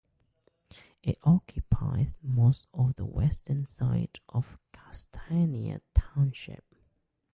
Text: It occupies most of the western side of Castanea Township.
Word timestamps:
It 1.03 1.19
occupies 1.21 2.17
most 2.23 2.65
of 2.73 2.95
the 2.95 3.05
western 3.05 3.67
side 3.67 4.19
of 4.29 4.57
Castanea 4.73 5.81
Township. 5.93 6.65